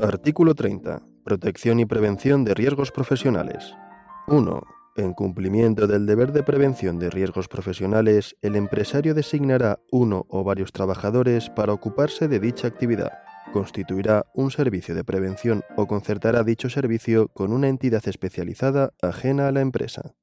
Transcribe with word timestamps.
Artículo 0.00 0.54
30. 0.54 1.02
Protección 1.24 1.80
y 1.80 1.84
prevención 1.84 2.44
de 2.44 2.54
riesgos 2.54 2.92
profesionales. 2.92 3.74
1. 4.28 4.62
En 4.96 5.12
cumplimiento 5.12 5.88
del 5.88 6.06
deber 6.06 6.30
de 6.32 6.44
prevención 6.44 7.00
de 7.00 7.10
riesgos 7.10 7.48
profesionales, 7.48 8.36
el 8.40 8.54
empresario 8.54 9.12
designará 9.12 9.80
uno 9.90 10.24
o 10.28 10.44
varios 10.44 10.70
trabajadores 10.70 11.50
para 11.50 11.72
ocuparse 11.72 12.28
de 12.28 12.38
dicha 12.38 12.68
actividad. 12.68 13.10
Constituirá 13.52 14.24
un 14.34 14.52
servicio 14.52 14.94
de 14.94 15.02
prevención 15.02 15.64
o 15.76 15.88
concertará 15.88 16.44
dicho 16.44 16.70
servicio 16.70 17.26
con 17.26 17.52
una 17.52 17.66
entidad 17.66 18.06
especializada 18.06 18.92
ajena 19.02 19.48
a 19.48 19.52
la 19.52 19.62
empresa. 19.62 20.14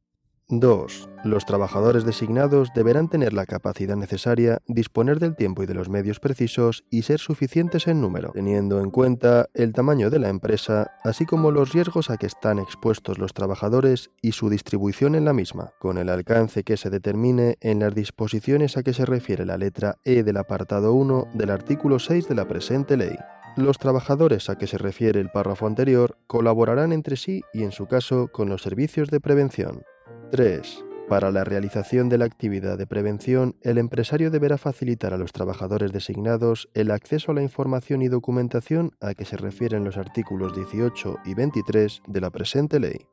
2. 0.50 1.09
Los 1.23 1.46
trabajadores 1.46 2.05
designados 2.05 2.70
deberán 2.75 3.09
tener 3.09 3.34
la 3.34 3.48
capacidad 3.48 3.96
necesaria, 3.96 4.60
disponer 4.68 5.20
del 5.20 5.36
tiempo 5.36 5.64
y 5.64 5.66
de 5.66 5.73
los 5.73 5.89
medios 5.89 6.20
precisos 6.20 6.84
y 6.91 7.02
ser 7.02 7.20
suficientes 7.20 7.88
en 7.88 8.00
número, 8.00 8.32
teniendo 8.32 8.79
en 8.79 8.92
cuenta 8.92 9.47
el 9.55 9.74
tamaño 9.74 10.11
de 10.11 10.19
la 10.19 10.29
empresa, 10.29 10.92
así 11.04 11.25
como 11.25 11.50
los 11.50 11.74
riesgos 11.74 12.11
a 12.11 12.18
que 12.18 12.28
están 12.28 12.60
expuestos 12.60 13.18
los 13.18 13.33
trabajadores 13.33 14.11
y 14.21 14.33
su 14.33 14.50
distribución 14.50 15.16
en 15.16 15.25
la 15.25 15.33
misma, 15.33 15.71
con 15.79 15.97
el 15.97 16.10
alcance 16.10 16.64
que 16.64 16.77
se 16.77 16.91
determine 16.91 17.57
en 17.61 17.80
las 17.80 17.96
disposiciones 17.96 18.77
a 18.77 18.83
que 18.83 18.93
se 18.93 19.05
refiere 19.05 19.46
la 19.46 19.57
letra 19.57 19.97
E 20.04 20.21
del 20.21 20.38
apartado 20.38 20.93
1 20.93 21.30
del 21.33 21.50
artículo 21.50 21.97
6 21.97 22.27
de 22.27 22.36
la 22.36 22.47
presente 22.47 22.97
ley. 22.97 23.16
Los 23.57 23.80
trabajadores 23.80 24.50
a 24.50 24.57
que 24.57 24.68
se 24.68 24.77
refiere 24.77 25.19
el 25.21 25.32
párrafo 25.32 25.66
anterior 25.66 26.18
colaborarán 26.27 26.93
entre 26.93 27.16
sí 27.16 27.41
y 27.52 27.64
en 27.64 27.71
su 27.71 27.88
caso 27.88 28.27
con 28.32 28.50
los 28.50 28.61
servicios 28.61 29.10
de 29.10 29.21
prevención. 29.21 29.83
3. 30.32 30.86
Para 31.07 31.32
la 31.32 31.43
realización 31.43 32.09
de 32.09 32.17
la 32.17 32.25
actividad 32.25 32.78
de 32.78 32.88
prevención, 32.88 33.56
el 33.61 33.78
empresario 33.78 34.31
deberá 34.31 34.58
facilitar 34.58 35.14
a 35.14 35.17
los 35.17 35.31
trabajadores 35.31 35.92
designados 35.92 36.67
el 36.73 36.89
acceso 36.89 37.31
a 37.31 37.36
la 37.36 37.44
información 37.44 38.02
y 38.02 38.08
documentación 38.08 38.92
a 39.02 39.14
que 39.14 39.25
se 39.25 39.38
refieren 39.38 39.83
los 39.83 39.97
artículos 39.97 40.56
18 40.56 41.17
y 41.25 41.36
23 41.36 42.02
de 42.08 42.22
la 42.22 42.31
presente 42.31 42.80
ley. 42.80 43.05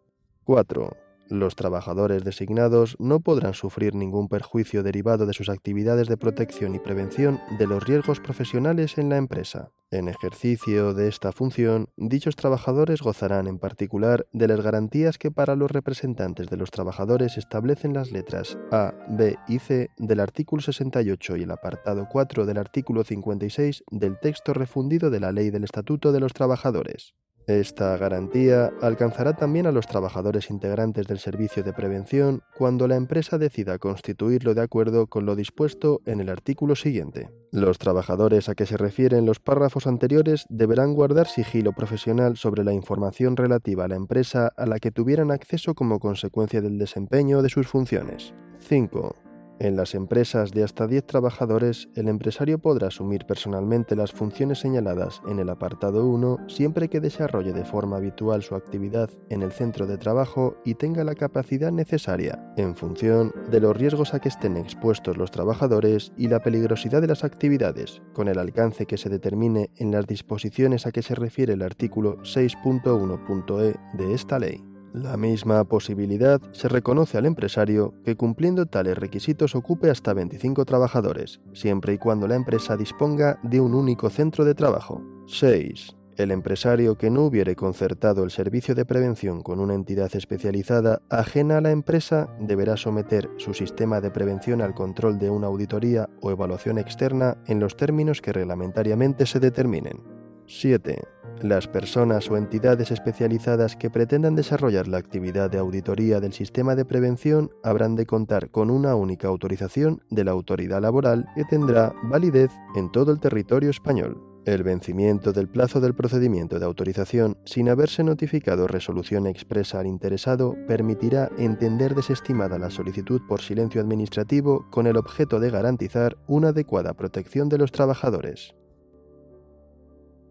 4. 0.44 1.11
Los 1.28 1.56
trabajadores 1.56 2.24
designados 2.24 2.96
no 2.98 3.20
podrán 3.20 3.54
sufrir 3.54 3.94
ningún 3.94 4.28
perjuicio 4.28 4.82
derivado 4.82 5.26
de 5.26 5.32
sus 5.32 5.48
actividades 5.48 6.08
de 6.08 6.16
protección 6.16 6.74
y 6.74 6.78
prevención 6.78 7.40
de 7.58 7.66
los 7.66 7.84
riesgos 7.84 8.20
profesionales 8.20 8.98
en 8.98 9.08
la 9.08 9.16
empresa. 9.16 9.70
En 9.90 10.08
ejercicio 10.08 10.94
de 10.94 11.08
esta 11.08 11.32
función, 11.32 11.88
dichos 11.96 12.34
trabajadores 12.34 13.02
gozarán 13.02 13.46
en 13.46 13.58
particular 13.58 14.26
de 14.32 14.48
las 14.48 14.62
garantías 14.62 15.18
que 15.18 15.30
para 15.30 15.54
los 15.54 15.70
representantes 15.70 16.48
de 16.48 16.56
los 16.56 16.70
trabajadores 16.70 17.36
establecen 17.36 17.92
las 17.92 18.10
letras 18.10 18.58
A, 18.70 18.94
B 19.08 19.36
y 19.48 19.58
C 19.58 19.90
del 19.98 20.20
artículo 20.20 20.62
68 20.62 21.36
y 21.36 21.42
el 21.42 21.50
apartado 21.50 22.08
4 22.10 22.46
del 22.46 22.56
artículo 22.56 23.04
56 23.04 23.84
del 23.90 24.18
texto 24.18 24.54
refundido 24.54 25.10
de 25.10 25.20
la 25.20 25.30
Ley 25.30 25.50
del 25.50 25.64
Estatuto 25.64 26.10
de 26.10 26.20
los 26.20 26.32
Trabajadores. 26.32 27.14
Esta 27.60 27.96
garantía 27.98 28.72
alcanzará 28.80 29.34
también 29.34 29.66
a 29.66 29.72
los 29.72 29.86
trabajadores 29.86 30.48
integrantes 30.48 31.06
del 31.06 31.18
servicio 31.18 31.62
de 31.62 31.72
prevención 31.72 32.42
cuando 32.56 32.88
la 32.88 32.96
empresa 32.96 33.36
decida 33.36 33.78
constituirlo 33.78 34.54
de 34.54 34.62
acuerdo 34.62 35.06
con 35.06 35.26
lo 35.26 35.36
dispuesto 35.36 36.00
en 36.06 36.20
el 36.20 36.30
artículo 36.30 36.74
siguiente. 36.74 37.28
Los 37.50 37.78
trabajadores 37.78 38.48
a 38.48 38.54
que 38.54 38.64
se 38.64 38.78
refieren 38.78 39.26
los 39.26 39.38
párrafos 39.38 39.86
anteriores 39.86 40.46
deberán 40.48 40.94
guardar 40.94 41.26
sigilo 41.26 41.72
profesional 41.72 42.38
sobre 42.38 42.64
la 42.64 42.72
información 42.72 43.36
relativa 43.36 43.84
a 43.84 43.88
la 43.88 43.96
empresa 43.96 44.52
a 44.56 44.64
la 44.64 44.78
que 44.78 44.90
tuvieran 44.90 45.30
acceso 45.30 45.74
como 45.74 46.00
consecuencia 46.00 46.62
del 46.62 46.78
desempeño 46.78 47.42
de 47.42 47.50
sus 47.50 47.66
funciones. 47.66 48.32
5. 48.60 49.21
En 49.62 49.76
las 49.76 49.94
empresas 49.94 50.50
de 50.50 50.64
hasta 50.64 50.88
10 50.88 51.06
trabajadores, 51.06 51.88
el 51.94 52.08
empresario 52.08 52.58
podrá 52.58 52.88
asumir 52.88 53.26
personalmente 53.26 53.94
las 53.94 54.10
funciones 54.10 54.58
señaladas 54.58 55.22
en 55.28 55.38
el 55.38 55.48
apartado 55.48 56.04
1 56.08 56.48
siempre 56.48 56.88
que 56.88 56.98
desarrolle 56.98 57.52
de 57.52 57.64
forma 57.64 57.98
habitual 57.98 58.42
su 58.42 58.56
actividad 58.56 59.08
en 59.30 59.40
el 59.40 59.52
centro 59.52 59.86
de 59.86 59.98
trabajo 59.98 60.56
y 60.64 60.74
tenga 60.74 61.04
la 61.04 61.14
capacidad 61.14 61.70
necesaria, 61.70 62.52
en 62.56 62.74
función 62.74 63.32
de 63.52 63.60
los 63.60 63.76
riesgos 63.76 64.14
a 64.14 64.18
que 64.18 64.30
estén 64.30 64.56
expuestos 64.56 65.16
los 65.16 65.30
trabajadores 65.30 66.12
y 66.16 66.26
la 66.26 66.40
peligrosidad 66.40 67.00
de 67.00 67.06
las 67.06 67.22
actividades, 67.22 68.02
con 68.14 68.26
el 68.26 68.40
alcance 68.40 68.86
que 68.86 68.98
se 68.98 69.10
determine 69.10 69.70
en 69.76 69.92
las 69.92 70.08
disposiciones 70.08 70.88
a 70.88 70.90
que 70.90 71.02
se 71.02 71.14
refiere 71.14 71.52
el 71.52 71.62
artículo 71.62 72.16
6.1.e 72.24 73.74
de 73.96 74.12
esta 74.12 74.40
ley. 74.40 74.71
La 74.92 75.16
misma 75.16 75.64
posibilidad 75.64 76.38
se 76.52 76.68
reconoce 76.68 77.16
al 77.16 77.24
empresario 77.24 77.94
que 78.04 78.14
cumpliendo 78.14 78.66
tales 78.66 78.98
requisitos 78.98 79.54
ocupe 79.54 79.88
hasta 79.88 80.12
25 80.12 80.66
trabajadores, 80.66 81.40
siempre 81.54 81.94
y 81.94 81.98
cuando 81.98 82.28
la 82.28 82.34
empresa 82.34 82.76
disponga 82.76 83.40
de 83.42 83.60
un 83.60 83.74
único 83.74 84.10
centro 84.10 84.44
de 84.44 84.54
trabajo. 84.54 85.02
6. 85.28 85.96
El 86.18 86.30
empresario 86.30 86.98
que 86.98 87.08
no 87.08 87.22
hubiere 87.24 87.56
concertado 87.56 88.22
el 88.22 88.30
servicio 88.30 88.74
de 88.74 88.84
prevención 88.84 89.42
con 89.42 89.60
una 89.60 89.72
entidad 89.72 90.14
especializada 90.14 91.00
ajena 91.08 91.56
a 91.56 91.60
la 91.62 91.70
empresa 91.70 92.28
deberá 92.38 92.76
someter 92.76 93.30
su 93.38 93.54
sistema 93.54 94.02
de 94.02 94.10
prevención 94.10 94.60
al 94.60 94.74
control 94.74 95.18
de 95.18 95.30
una 95.30 95.46
auditoría 95.46 96.10
o 96.20 96.30
evaluación 96.30 96.76
externa 96.76 97.38
en 97.46 97.60
los 97.60 97.78
términos 97.78 98.20
que 98.20 98.34
reglamentariamente 98.34 99.24
se 99.24 99.40
determinen. 99.40 100.02
7. 100.46 101.02
Las 101.42 101.66
personas 101.66 102.30
o 102.30 102.36
entidades 102.36 102.92
especializadas 102.92 103.74
que 103.74 103.90
pretendan 103.90 104.36
desarrollar 104.36 104.86
la 104.86 104.98
actividad 104.98 105.50
de 105.50 105.58
auditoría 105.58 106.20
del 106.20 106.32
sistema 106.32 106.76
de 106.76 106.84
prevención 106.84 107.50
habrán 107.64 107.96
de 107.96 108.06
contar 108.06 108.50
con 108.50 108.70
una 108.70 108.94
única 108.94 109.26
autorización 109.26 110.04
de 110.08 110.22
la 110.22 110.30
autoridad 110.30 110.80
laboral 110.80 111.26
que 111.34 111.44
tendrá 111.44 111.94
validez 112.04 112.52
en 112.76 112.92
todo 112.92 113.10
el 113.10 113.18
territorio 113.18 113.70
español. 113.70 114.22
El 114.44 114.62
vencimiento 114.62 115.32
del 115.32 115.48
plazo 115.48 115.80
del 115.80 115.94
procedimiento 115.94 116.60
de 116.60 116.64
autorización 116.64 117.36
sin 117.44 117.68
haberse 117.68 118.04
notificado 118.04 118.68
resolución 118.68 119.26
expresa 119.26 119.80
al 119.80 119.88
interesado 119.88 120.54
permitirá 120.68 121.28
entender 121.38 121.96
desestimada 121.96 122.56
la 122.56 122.70
solicitud 122.70 123.20
por 123.28 123.40
silencio 123.40 123.80
administrativo 123.80 124.64
con 124.70 124.86
el 124.86 124.96
objeto 124.96 125.40
de 125.40 125.50
garantizar 125.50 126.16
una 126.28 126.48
adecuada 126.48 126.94
protección 126.94 127.48
de 127.48 127.58
los 127.58 127.72
trabajadores. 127.72 128.54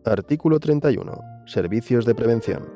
Artículo 0.05 0.59
31. 0.59 1.43
Servicios 1.45 2.05
de 2.05 2.15
prevención. 2.15 2.67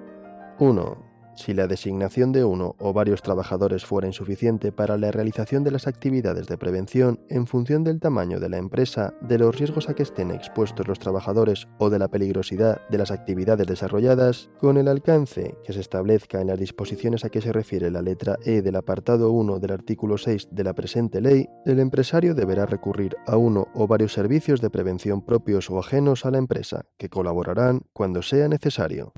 1. 0.60 1.05
Si 1.36 1.54
la 1.54 1.68
designación 1.68 2.32
de 2.32 2.44
uno 2.44 2.76
o 2.80 2.94
varios 2.94 3.22
trabajadores 3.22 3.86
fuera 3.86 4.08
insuficiente 4.08 4.72
para 4.72 4.98
la 4.98 5.12
realización 5.12 5.64
de 5.64 5.72
las 5.72 5.88
actividades 5.88 6.48
de 6.48 6.58
prevención 6.58 7.20
en 7.30 7.46
función 7.46 7.84
del 7.84 8.00
tamaño 8.00 8.40
de 8.40 8.50
la 8.50 8.58
empresa, 8.58 9.14
de 9.22 9.38
los 9.38 9.58
riesgos 9.58 9.90
a 9.90 9.94
que 9.94 10.04
estén 10.04 10.32
expuestos 10.32 10.88
los 10.88 11.00
trabajadores 11.00 11.68
o 11.78 11.90
de 11.90 12.00
la 12.00 12.08
peligrosidad 12.08 12.82
de 12.90 12.98
las 12.98 13.12
actividades 13.12 13.68
desarrolladas, 13.68 14.50
con 14.60 14.78
el 14.78 14.88
alcance 14.88 15.58
que 15.64 15.74
se 15.74 15.82
establezca 15.82 16.42
en 16.42 16.48
las 16.48 16.60
disposiciones 16.60 17.26
a 17.26 17.30
que 17.30 17.42
se 17.42 17.52
refiere 17.52 17.92
la 17.92 18.02
letra 18.02 18.38
E 18.46 18.62
del 18.62 18.78
apartado 18.78 19.32
1 19.32 19.60
del 19.60 19.72
artículo 19.72 20.18
6 20.18 20.50
de 20.52 20.64
la 20.64 20.74
presente 20.74 21.22
ley, 21.22 21.48
el 21.66 21.80
empresario 21.80 22.34
deberá 22.34 22.66
recurrir 22.66 23.16
a 23.28 23.38
uno 23.38 23.68
o 23.74 23.88
varios 23.88 24.14
servicios 24.14 24.62
de 24.62 24.70
prevención 24.70 25.22
propios 25.22 25.70
o 25.70 25.80
ajenos 25.80 26.26
a 26.26 26.32
la 26.32 26.38
empresa, 26.38 26.86
que 26.98 27.10
colaborarán 27.10 27.82
cuando 27.94 28.22
sea 28.22 28.48
necesario. 28.48 29.14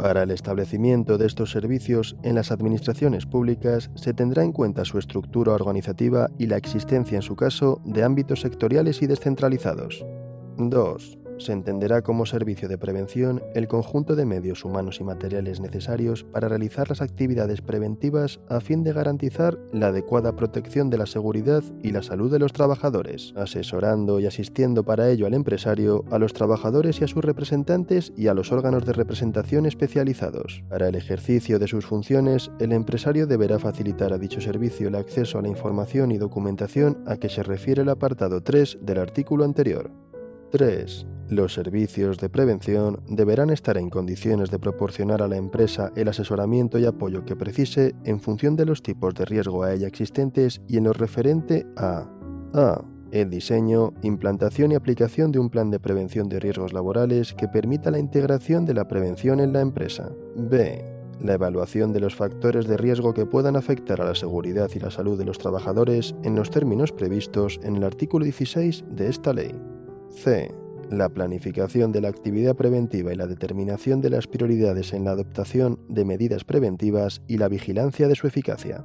Para 0.00 0.22
el 0.22 0.30
establecimiento 0.30 1.18
de 1.18 1.26
estos 1.26 1.50
servicios 1.50 2.16
en 2.22 2.34
las 2.34 2.50
administraciones 2.50 3.26
públicas 3.26 3.90
se 3.96 4.14
tendrá 4.14 4.42
en 4.42 4.52
cuenta 4.52 4.86
su 4.86 4.98
estructura 4.98 5.52
organizativa 5.52 6.30
y 6.38 6.46
la 6.46 6.56
existencia, 6.56 7.16
en 7.16 7.22
su 7.22 7.36
caso, 7.36 7.82
de 7.84 8.02
ámbitos 8.02 8.40
sectoriales 8.40 9.02
y 9.02 9.06
descentralizados. 9.06 10.02
2 10.56 11.19
se 11.40 11.52
entenderá 11.52 12.02
como 12.02 12.26
servicio 12.26 12.68
de 12.68 12.78
prevención 12.78 13.42
el 13.54 13.66
conjunto 13.66 14.14
de 14.14 14.26
medios 14.26 14.64
humanos 14.64 15.00
y 15.00 15.04
materiales 15.04 15.60
necesarios 15.60 16.24
para 16.24 16.48
realizar 16.48 16.88
las 16.88 17.00
actividades 17.00 17.62
preventivas 17.62 18.40
a 18.48 18.60
fin 18.60 18.84
de 18.84 18.92
garantizar 18.92 19.58
la 19.72 19.88
adecuada 19.88 20.36
protección 20.36 20.90
de 20.90 20.98
la 20.98 21.06
seguridad 21.06 21.64
y 21.82 21.90
la 21.92 22.02
salud 22.02 22.30
de 22.30 22.38
los 22.38 22.52
trabajadores, 22.52 23.32
asesorando 23.36 24.20
y 24.20 24.26
asistiendo 24.26 24.84
para 24.84 25.08
ello 25.08 25.26
al 25.26 25.34
empresario, 25.34 26.04
a 26.10 26.18
los 26.18 26.32
trabajadores 26.32 27.00
y 27.00 27.04
a 27.04 27.08
sus 27.08 27.24
representantes 27.24 28.12
y 28.16 28.28
a 28.28 28.34
los 28.34 28.52
órganos 28.52 28.84
de 28.84 28.92
representación 28.92 29.66
especializados. 29.66 30.62
Para 30.68 30.88
el 30.88 30.94
ejercicio 30.94 31.58
de 31.58 31.66
sus 31.66 31.86
funciones, 31.86 32.50
el 32.60 32.72
empresario 32.72 33.26
deberá 33.26 33.58
facilitar 33.58 34.12
a 34.12 34.18
dicho 34.18 34.40
servicio 34.40 34.88
el 34.88 34.94
acceso 34.94 35.38
a 35.38 35.42
la 35.42 35.48
información 35.48 36.12
y 36.12 36.18
documentación 36.18 37.02
a 37.06 37.16
que 37.16 37.28
se 37.28 37.42
refiere 37.42 37.82
el 37.82 37.88
apartado 37.88 38.42
3 38.42 38.78
del 38.82 38.98
artículo 38.98 39.44
anterior. 39.44 40.09
3. 40.50 41.06
Los 41.28 41.54
servicios 41.54 42.18
de 42.18 42.28
prevención 42.28 43.02
deberán 43.08 43.50
estar 43.50 43.78
en 43.78 43.88
condiciones 43.88 44.50
de 44.50 44.58
proporcionar 44.58 45.22
a 45.22 45.28
la 45.28 45.36
empresa 45.36 45.92
el 45.94 46.08
asesoramiento 46.08 46.78
y 46.78 46.86
apoyo 46.86 47.24
que 47.24 47.36
precise 47.36 47.94
en 48.04 48.20
función 48.20 48.56
de 48.56 48.66
los 48.66 48.82
tipos 48.82 49.14
de 49.14 49.24
riesgo 49.24 49.62
a 49.62 49.72
ella 49.72 49.86
existentes 49.86 50.60
y 50.66 50.78
en 50.78 50.84
lo 50.84 50.92
referente 50.92 51.66
a 51.76 52.08
a. 52.54 52.82
El 53.12 53.28
diseño, 53.28 53.92
implantación 54.02 54.70
y 54.70 54.76
aplicación 54.76 55.32
de 55.32 55.40
un 55.40 55.50
plan 55.50 55.70
de 55.70 55.80
prevención 55.80 56.28
de 56.28 56.38
riesgos 56.38 56.72
laborales 56.72 57.34
que 57.34 57.48
permita 57.48 57.90
la 57.90 57.98
integración 57.98 58.64
de 58.64 58.74
la 58.74 58.86
prevención 58.86 59.40
en 59.40 59.52
la 59.52 59.60
empresa. 59.60 60.10
B. 60.36 60.84
La 61.20 61.34
evaluación 61.34 61.92
de 61.92 62.00
los 62.00 62.14
factores 62.14 62.66
de 62.66 62.76
riesgo 62.76 63.12
que 63.12 63.26
puedan 63.26 63.56
afectar 63.56 64.00
a 64.00 64.04
la 64.04 64.14
seguridad 64.14 64.70
y 64.74 64.78
la 64.78 64.92
salud 64.92 65.18
de 65.18 65.24
los 65.24 65.38
trabajadores 65.38 66.14
en 66.22 66.36
los 66.36 66.50
términos 66.50 66.92
previstos 66.92 67.58
en 67.64 67.76
el 67.76 67.84
artículo 67.84 68.24
16 68.24 68.84
de 68.88 69.08
esta 69.08 69.32
ley. 69.32 69.69
C 70.10 70.50
la 70.90 71.08
planificación 71.08 71.92
de 71.92 72.00
la 72.00 72.08
actividad 72.08 72.56
preventiva 72.56 73.12
y 73.12 73.16
la 73.16 73.26
determinación 73.26 74.00
de 74.00 74.10
las 74.10 74.26
prioridades 74.26 74.92
en 74.92 75.04
la 75.04 75.12
adoptación 75.12 75.78
de 75.88 76.04
medidas 76.04 76.44
preventivas 76.44 77.22
y 77.28 77.38
la 77.38 77.48
vigilancia 77.48 78.08
de 78.08 78.16
su 78.16 78.26
eficacia. 78.26 78.84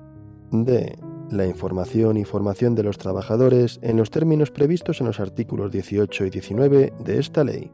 D. 0.51 0.97
La 1.31 1.47
información 1.47 2.17
y 2.17 2.23
formación 2.23 2.75
de 2.75 2.83
los 2.83 2.99
trabajadores 2.99 3.79
en 3.81 3.97
los 3.97 4.11
términos 4.11 4.51
previstos 4.51 5.01
en 5.01 5.07
los 5.07 5.19
artículos 5.19 5.71
18 5.71 6.25
y 6.25 6.29
19 6.29 6.93
de 7.03 7.19
esta 7.19 7.43
ley. 7.43 7.71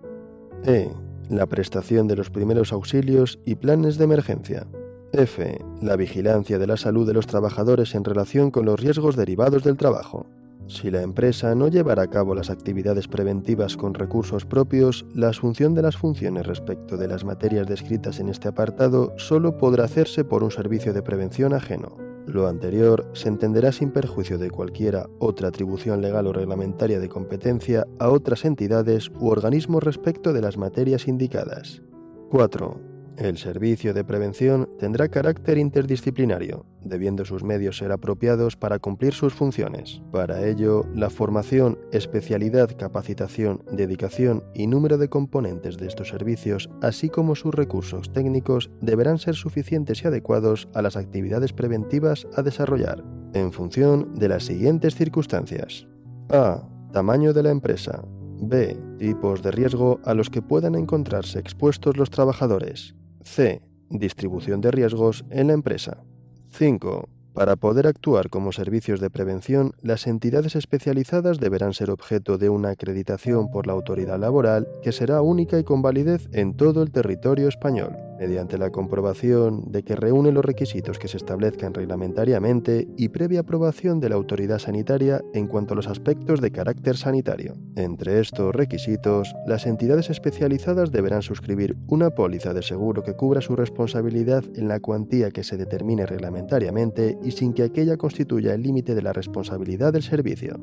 E. 0.65 0.89
La 1.30 1.45
prestación 1.47 2.07
de 2.07 2.15
los 2.15 2.30
primeros 2.30 2.71
auxilios 2.71 3.39
y 3.45 3.56
planes 3.56 3.97
de 3.97 4.06
emergencia. 4.06 4.68
F. 5.12 5.59
La 5.81 5.97
vigilancia 5.97 6.57
de 6.57 6.68
la 6.68 6.77
salud 6.77 7.06
de 7.06 7.13
los 7.13 7.27
trabajadores 7.27 7.95
en 7.95 8.06
relación 8.06 8.51
con 8.51 8.65
los 8.65 8.80
riesgos 8.80 9.18
derivados 9.18 9.63
del 9.65 9.75
trabajo. 9.75 10.27
Si 10.71 10.89
la 10.89 11.01
empresa 11.01 11.53
no 11.53 11.68
llevará 11.68 12.03
a 12.03 12.09
cabo 12.09 12.33
las 12.33 12.50
actividades 12.50 13.09
preventivas 13.09 13.75
con 13.75 13.94
recursos 13.94 14.45
propios, 14.45 15.06
la 15.13 15.27
asunción 15.27 15.73
de 15.73 15.81
las 15.81 15.97
funciones 15.97 16.47
respecto 16.47 16.95
de 16.95 17.09
las 17.09 17.25
materias 17.25 17.68
descritas 17.68 18.21
en 18.21 18.29
este 18.29 18.47
apartado 18.47 19.13
solo 19.18 19.57
podrá 19.57 19.83
hacerse 19.83 20.23
por 20.23 20.45
un 20.45 20.50
servicio 20.50 20.94
de 20.94 21.03
prevención 21.03 21.53
ajeno. 21.53 21.97
Lo 22.25 22.47
anterior 22.47 23.06
se 23.12 23.27
entenderá 23.27 23.73
sin 23.73 23.91
perjuicio 23.91 24.38
de 24.38 24.50
cualquiera 24.50 25.09
otra 25.19 25.50
atribución 25.50 26.00
legal 26.00 26.25
o 26.27 26.31
reglamentaria 26.31 27.01
de 27.01 27.09
competencia 27.09 27.85
a 28.00 28.07
otras 28.07 28.45
entidades 28.45 29.12
u 29.19 29.27
organismos 29.27 29.83
respecto 29.83 30.31
de 30.31 30.41
las 30.41 30.56
materias 30.56 31.06
indicadas. 31.06 31.81
4. 32.29 32.90
El 33.21 33.38
servicio 33.38 33.94
de 33.94 34.03
prevención 34.03 34.68
tendrá 34.79 35.07
carácter 35.07 35.59
interdisciplinario, 35.59 36.65
debiendo 36.83 37.23
sus 37.23 37.44
medios 37.44 37.77
ser 37.77 37.91
apropiados 37.91 38.57
para 38.57 38.79
cumplir 38.79 39.13
sus 39.13 39.31
funciones. 39.31 40.01
Para 40.12 40.47
ello, 40.47 40.88
la 40.95 41.12
formación, 41.12 41.77
especialidad, 41.91 42.75
capacitación, 42.75 43.63
dedicación 43.71 44.44
y 44.56 44.65
número 44.65 44.97
de 44.97 45.07
componentes 45.07 45.77
de 45.77 45.85
estos 45.85 46.09
servicios, 46.09 46.71
así 46.81 47.09
como 47.09 47.35
sus 47.35 47.53
recursos 47.53 48.12
técnicos, 48.12 48.71
deberán 48.81 49.19
ser 49.19 49.35
suficientes 49.35 50.03
y 50.03 50.07
adecuados 50.07 50.68
a 50.73 50.81
las 50.81 50.97
actividades 50.97 51.53
preventivas 51.53 52.27
a 52.35 52.41
desarrollar, 52.41 53.03
en 53.35 53.51
función 53.51 54.15
de 54.15 54.29
las 54.29 54.45
siguientes 54.45 54.95
circunstancias. 54.95 55.85
A. 56.31 56.68
Tamaño 56.91 57.33
de 57.33 57.44
la 57.44 57.51
empresa. 57.51 58.03
B. 58.41 58.75
Tipos 58.97 59.44
de 59.44 59.51
riesgo 59.51 60.00
a 60.06 60.15
los 60.15 60.31
que 60.31 60.41
puedan 60.41 60.73
encontrarse 60.73 61.38
expuestos 61.38 61.97
los 61.97 62.09
trabajadores. 62.09 62.95
C. 63.23 63.62
Distribución 63.89 64.62
de 64.62 64.71
riesgos 64.71 65.25
en 65.29 65.47
la 65.47 65.53
empresa. 65.53 66.03
5. 66.50 67.09
Para 67.33 67.56
poder 67.56 67.88
actuar 67.88 68.29
como 68.29 68.51
servicios 68.51 69.00
de 69.00 69.09
prevención, 69.09 69.73
las 69.81 70.06
entidades 70.06 70.56
especializadas 70.56 71.39
deberán 71.39 71.73
ser 71.73 71.89
objeto 71.89 72.38
de 72.38 72.50
una 72.50 72.71
acreditación 72.71 73.50
por 73.50 73.68
la 73.68 73.73
autoridad 73.73 74.19
laboral 74.19 74.68
que 74.83 74.91
será 74.91 75.21
única 75.21 75.57
y 75.57 75.63
con 75.63 75.81
validez 75.81 76.27
en 76.33 76.56
todo 76.56 76.83
el 76.83 76.91
territorio 76.91 77.47
español 77.47 78.10
mediante 78.21 78.59
la 78.59 78.69
comprobación 78.69 79.71
de 79.71 79.81
que 79.81 79.95
reúne 79.95 80.31
los 80.31 80.45
requisitos 80.45 81.00
que 81.00 81.07
se 81.07 81.18
establezcan 81.18 81.73
reglamentariamente 81.73 82.88
y 82.95 83.09
previa 83.09 83.39
aprobación 83.39 84.00
de 84.00 84.09
la 84.09 84.15
autoridad 84.15 84.59
sanitaria 84.59 85.23
en 85.33 85.47
cuanto 85.47 85.73
a 85.73 85.75
los 85.75 85.88
aspectos 85.88 86.39
de 86.39 86.51
carácter 86.51 86.97
sanitario. 86.97 87.56
Entre 87.75 88.19
estos 88.19 88.53
requisitos, 88.53 89.33
las 89.47 89.65
entidades 89.65 90.12
especializadas 90.12 90.91
deberán 90.91 91.23
suscribir 91.23 91.75
una 91.88 92.12
póliza 92.12 92.53
de 92.53 92.62
seguro 92.62 93.01
que 93.01 93.15
cubra 93.15 93.41
su 93.41 93.56
responsabilidad 93.56 94.44
en 94.53 94.68
la 94.68 94.79
cuantía 94.79 95.31
que 95.31 95.44
se 95.44 95.57
determine 95.57 96.06
reglamentariamente 96.06 97.18
y 97.23 97.31
sin 97.31 97.53
que 97.53 97.63
aquella 97.63 97.97
constituya 97.97 98.53
el 98.53 98.62
límite 98.62 98.94
de 98.94 99.01
la 99.01 99.13
responsabilidad 99.13 99.94
del 99.94 100.03
servicio. 100.03 100.59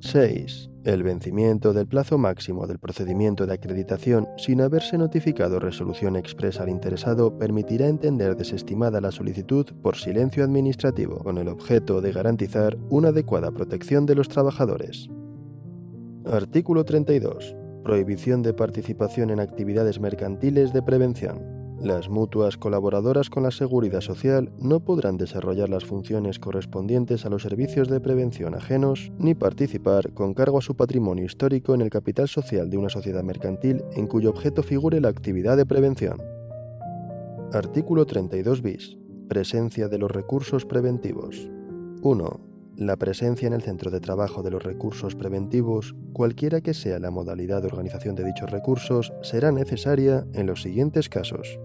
6. 0.00 0.70
El 0.84 1.02
vencimiento 1.02 1.72
del 1.72 1.86
plazo 1.86 2.16
máximo 2.16 2.66
del 2.66 2.78
procedimiento 2.78 3.46
de 3.46 3.54
acreditación 3.54 4.28
sin 4.36 4.60
haberse 4.60 4.96
notificado 4.98 5.58
resolución 5.58 6.14
expresa 6.16 6.62
al 6.62 6.68
interesado 6.68 7.36
permitirá 7.38 7.88
entender 7.88 8.36
desestimada 8.36 9.00
la 9.00 9.10
solicitud 9.10 9.66
por 9.82 9.96
silencio 9.96 10.44
administrativo, 10.44 11.18
con 11.18 11.38
el 11.38 11.48
objeto 11.48 12.00
de 12.00 12.12
garantizar 12.12 12.76
una 12.88 13.08
adecuada 13.08 13.50
protección 13.50 14.06
de 14.06 14.14
los 14.14 14.28
trabajadores. 14.28 15.08
Artículo 16.24 16.84
32. 16.84 17.56
Prohibición 17.82 18.42
de 18.42 18.54
participación 18.54 19.30
en 19.30 19.40
actividades 19.40 20.00
mercantiles 20.00 20.72
de 20.72 20.82
prevención. 20.82 21.55
Las 21.80 22.08
mutuas 22.08 22.56
colaboradoras 22.56 23.28
con 23.28 23.42
la 23.42 23.50
Seguridad 23.50 24.00
Social 24.00 24.50
no 24.58 24.80
podrán 24.80 25.18
desarrollar 25.18 25.68
las 25.68 25.84
funciones 25.84 26.38
correspondientes 26.38 27.26
a 27.26 27.28
los 27.28 27.42
servicios 27.42 27.88
de 27.88 28.00
prevención 28.00 28.54
ajenos 28.54 29.12
ni 29.18 29.34
participar 29.34 30.12
con 30.14 30.32
cargo 30.32 30.58
a 30.58 30.62
su 30.62 30.74
patrimonio 30.74 31.26
histórico 31.26 31.74
en 31.74 31.82
el 31.82 31.90
capital 31.90 32.28
social 32.28 32.70
de 32.70 32.78
una 32.78 32.88
sociedad 32.88 33.22
mercantil 33.22 33.84
en 33.94 34.06
cuyo 34.06 34.30
objeto 34.30 34.62
figure 34.62 35.00
la 35.00 35.08
actividad 35.08 35.56
de 35.56 35.66
prevención. 35.66 36.22
Artículo 37.52 38.06
32 38.06 38.62
bis. 38.62 38.96
Presencia 39.28 39.88
de 39.88 39.98
los 39.98 40.10
recursos 40.10 40.64
preventivos. 40.64 41.50
1. 42.02 42.40
La 42.76 42.96
presencia 42.96 43.46
en 43.46 43.52
el 43.54 43.62
centro 43.62 43.90
de 43.90 44.00
trabajo 44.00 44.42
de 44.42 44.50
los 44.50 44.62
recursos 44.62 45.14
preventivos, 45.14 45.94
cualquiera 46.12 46.60
que 46.60 46.74
sea 46.74 46.98
la 46.98 47.10
modalidad 47.10 47.62
de 47.62 47.68
organización 47.68 48.14
de 48.14 48.24
dichos 48.24 48.50
recursos, 48.50 49.12
será 49.22 49.50
necesaria 49.50 50.26
en 50.34 50.46
los 50.46 50.62
siguientes 50.62 51.08
casos. 51.08 51.58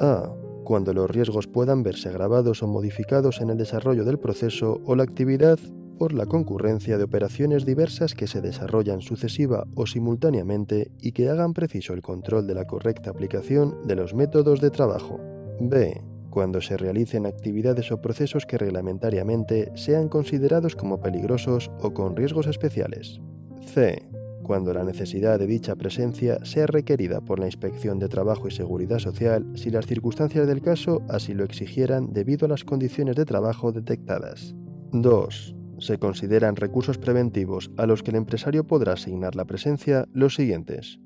A. 0.00 0.32
Cuando 0.64 0.92
los 0.92 1.10
riesgos 1.10 1.46
puedan 1.46 1.82
verse 1.82 2.08
agravados 2.08 2.62
o 2.62 2.66
modificados 2.66 3.40
en 3.40 3.50
el 3.50 3.56
desarrollo 3.56 4.04
del 4.04 4.18
proceso 4.18 4.80
o 4.84 4.94
la 4.94 5.02
actividad 5.02 5.58
por 5.98 6.14
la 6.14 6.26
concurrencia 6.26 6.96
de 6.96 7.04
operaciones 7.04 7.66
diversas 7.66 8.14
que 8.14 8.26
se 8.26 8.40
desarrollan 8.40 9.02
sucesiva 9.02 9.66
o 9.74 9.86
simultáneamente 9.86 10.90
y 10.98 11.12
que 11.12 11.28
hagan 11.28 11.52
preciso 11.52 11.92
el 11.92 12.00
control 12.00 12.46
de 12.46 12.54
la 12.54 12.66
correcta 12.66 13.10
aplicación 13.10 13.76
de 13.84 13.96
los 13.96 14.14
métodos 14.14 14.60
de 14.60 14.70
trabajo. 14.70 15.20
B. 15.60 16.02
Cuando 16.30 16.62
se 16.62 16.78
realicen 16.78 17.26
actividades 17.26 17.92
o 17.92 18.00
procesos 18.00 18.46
que 18.46 18.56
reglamentariamente 18.56 19.72
sean 19.74 20.08
considerados 20.08 20.76
como 20.76 21.00
peligrosos 21.00 21.70
o 21.82 21.92
con 21.92 22.16
riesgos 22.16 22.46
especiales. 22.46 23.20
C 23.66 24.09
cuando 24.50 24.74
la 24.74 24.82
necesidad 24.82 25.38
de 25.38 25.46
dicha 25.46 25.76
presencia 25.76 26.44
sea 26.44 26.66
requerida 26.66 27.20
por 27.20 27.38
la 27.38 27.46
Inspección 27.46 28.00
de 28.00 28.08
Trabajo 28.08 28.48
y 28.48 28.50
Seguridad 28.50 28.98
Social 28.98 29.46
si 29.54 29.70
las 29.70 29.86
circunstancias 29.86 30.44
del 30.48 30.60
caso 30.60 31.02
así 31.08 31.34
lo 31.34 31.44
exigieran 31.44 32.12
debido 32.12 32.46
a 32.46 32.48
las 32.48 32.64
condiciones 32.64 33.14
de 33.14 33.24
trabajo 33.24 33.70
detectadas. 33.70 34.56
2. 34.90 35.54
Se 35.78 35.98
consideran 35.98 36.56
recursos 36.56 36.98
preventivos 36.98 37.70
a 37.76 37.86
los 37.86 38.02
que 38.02 38.10
el 38.10 38.16
empresario 38.16 38.66
podrá 38.66 38.94
asignar 38.94 39.36
la 39.36 39.44
presencia 39.44 40.08
los 40.12 40.34
siguientes. 40.34 40.98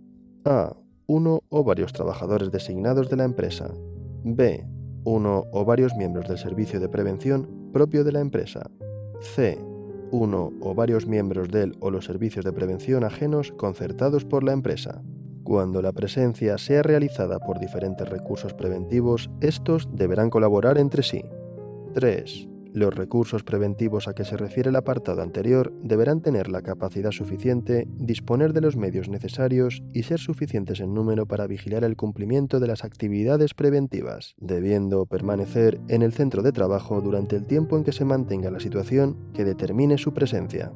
A. 0.47 0.75
Uno 1.05 1.43
o 1.51 1.65
varios 1.65 1.93
trabajadores 1.93 2.51
designados 2.51 3.11
de 3.11 3.17
la 3.17 3.25
empresa. 3.25 3.71
B. 4.25 4.67
Uno 5.05 5.45
o 5.53 5.67
varios 5.67 5.95
miembros 5.97 6.29
del 6.29 6.39
servicio 6.39 6.81
de 6.81 6.89
prevención 6.89 7.71
propio 7.75 8.05
de 8.05 8.13
la 8.13 8.21
empresa. 8.21 8.71
C 9.21 9.74
uno 10.15 10.53
o 10.61 10.75
varios 10.75 11.07
miembros 11.07 11.49
del 11.49 11.77
o 11.81 11.91
los 11.91 12.05
servicios 12.05 12.45
de 12.45 12.53
prevención 12.53 13.03
ajenos 13.03 13.53
concertados 13.53 14.25
por 14.25 14.45
la 14.45 14.53
empresa. 14.53 15.03
Cuando 15.43 15.83
la 15.83 15.93
presencia 15.93 16.57
sea 16.57 16.83
realizada 16.83 17.41
por 17.41 17.59
diferentes 17.59 18.09
recursos 18.09 18.55
preventivos, 18.55 19.29
estos 19.41 19.89
deberán 19.93 20.31
colaborar 20.31 20.79
entre 20.79 21.03
sí. 21.03 21.23
3. 21.95 22.54
Los 22.75 22.93
recursos 22.93 23.45
preventivos 23.45 24.09
a 24.09 24.15
que 24.15 24.25
se 24.25 24.37
refiere 24.37 24.71
el 24.71 24.75
apartado 24.75 25.23
anterior 25.23 25.73
deberán 25.85 26.23
tener 26.23 26.49
la 26.49 26.61
capacidad 26.61 27.13
suficiente, 27.13 27.87
disponer 27.87 28.53
de 28.53 28.63
los 28.63 28.75
medios 28.75 29.09
necesarios 29.09 29.85
y 29.93 30.03
ser 30.03 30.19
suficientes 30.19 30.81
en 30.81 30.93
número 30.93 31.25
para 31.25 31.47
vigilar 31.47 31.85
el 31.85 31.95
cumplimiento 31.95 32.59
de 32.59 32.67
las 32.67 32.83
actividades 32.83 33.55
preventivas, 33.55 34.35
debiendo 34.39 35.07
permanecer 35.07 35.81
en 35.87 36.03
el 36.03 36.13
centro 36.13 36.43
de 36.43 36.51
trabajo 36.51 37.01
durante 37.01 37.37
el 37.37 37.47
tiempo 37.47 37.77
en 37.77 37.85
que 37.85 37.93
se 37.93 38.05
mantenga 38.05 38.51
la 38.51 38.59
situación 38.59 39.31
que 39.35 39.45
determine 39.45 39.97
su 39.97 40.13
presencia. 40.13 40.73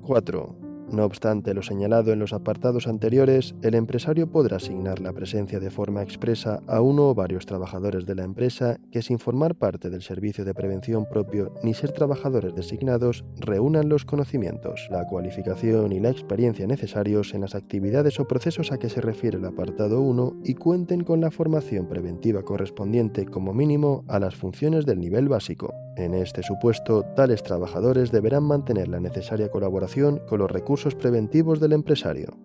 4. 0.00 0.63
No 0.94 1.04
obstante 1.04 1.54
lo 1.54 1.62
señalado 1.62 2.12
en 2.12 2.20
los 2.20 2.32
apartados 2.32 2.86
anteriores, 2.86 3.56
el 3.62 3.74
empresario 3.74 4.30
podrá 4.30 4.58
asignar 4.58 5.00
la 5.00 5.12
presencia 5.12 5.58
de 5.58 5.68
forma 5.68 6.04
expresa 6.04 6.60
a 6.68 6.80
uno 6.80 7.08
o 7.08 7.14
varios 7.16 7.46
trabajadores 7.46 8.06
de 8.06 8.14
la 8.14 8.22
empresa 8.22 8.78
que 8.92 9.02
sin 9.02 9.18
formar 9.18 9.56
parte 9.56 9.90
del 9.90 10.02
servicio 10.02 10.44
de 10.44 10.54
prevención 10.54 11.04
propio 11.04 11.52
ni 11.64 11.74
ser 11.74 11.90
trabajadores 11.90 12.54
designados 12.54 13.24
reúnan 13.40 13.88
los 13.88 14.04
conocimientos, 14.04 14.86
la 14.88 15.04
cualificación 15.04 15.90
y 15.90 15.98
la 15.98 16.10
experiencia 16.10 16.64
necesarios 16.68 17.34
en 17.34 17.40
las 17.40 17.56
actividades 17.56 18.20
o 18.20 18.28
procesos 18.28 18.70
a 18.70 18.78
que 18.78 18.88
se 18.88 19.00
refiere 19.00 19.38
el 19.38 19.46
apartado 19.46 20.00
1 20.00 20.42
y 20.44 20.54
cuenten 20.54 21.02
con 21.02 21.20
la 21.20 21.32
formación 21.32 21.88
preventiva 21.88 22.44
correspondiente 22.44 23.26
como 23.26 23.52
mínimo 23.52 24.04
a 24.06 24.20
las 24.20 24.36
funciones 24.36 24.86
del 24.86 25.00
nivel 25.00 25.28
básico. 25.28 25.74
En 25.96 26.12
este 26.12 26.42
supuesto, 26.42 27.04
tales 27.14 27.44
trabajadores 27.44 28.10
deberán 28.10 28.42
mantener 28.42 28.88
la 28.88 28.98
necesaria 28.98 29.48
colaboración 29.48 30.20
con 30.28 30.40
los 30.40 30.50
recursos 30.50 30.83
preventivos 30.92 31.60
del 31.60 31.72
empresario. 31.72 32.36